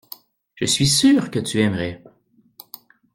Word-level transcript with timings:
Je 0.55 0.65
suis 0.65 0.87
sûr 0.87 1.29
que 1.29 1.37
tu 1.37 1.61
aimerais. 1.61 2.03